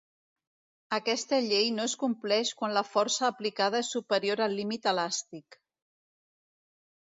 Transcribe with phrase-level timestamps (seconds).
[0.95, 5.63] Aquesta llei no es compleix quan la força aplicada és superior al límit elàstic.